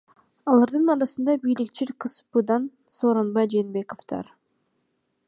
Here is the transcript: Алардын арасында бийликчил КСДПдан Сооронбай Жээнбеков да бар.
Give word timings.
Алардын 0.51 0.87
арасында 0.93 1.35
бийликчил 1.43 1.93
КСДПдан 2.05 2.67
Сооронбай 3.01 3.51
Жээнбеков 3.55 4.05
да 4.07 4.15
бар. 4.17 4.37